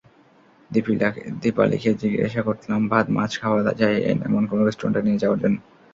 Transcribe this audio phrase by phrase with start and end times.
[1.41, 5.57] দীপালিকে জিজ্ঞাসা করলাম ভাত–মাছ খাওয়া যায় এমন কোনো রেস্টুরেন্টে নিয়ে যাওয়ার জন্য।